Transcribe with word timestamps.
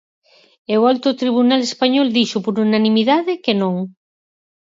E 0.71 0.73
o 0.81 0.83
alto 0.91 1.09
tribunal 1.21 1.61
español 1.69 2.07
dixo, 2.17 2.37
por 2.45 2.55
unanimidade, 2.67 3.33
que 3.43 3.53
non. 3.61 3.75